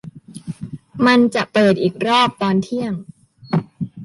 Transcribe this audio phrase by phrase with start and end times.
[1.05, 2.93] มันจะเปิดอีกรอบตอนเที่ยง